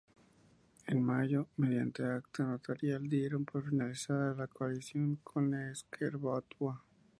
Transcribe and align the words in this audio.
En 0.87 1.03
mayo, 1.05 1.47
mediante 1.57 2.03
acta 2.03 2.41
notarial, 2.43 3.07
dieron 3.07 3.45
por 3.45 3.69
finalizada 3.69 4.33
la 4.33 4.47
coalición 4.47 5.19
con 5.23 5.53
Ezker 5.53 6.17
Batua. 6.17 6.81